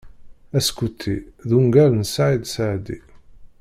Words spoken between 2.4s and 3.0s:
Seɛdi.